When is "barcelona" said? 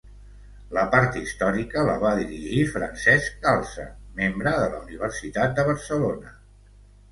5.71-6.37